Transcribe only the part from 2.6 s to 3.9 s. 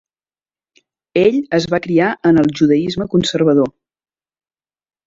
judaisme conservador.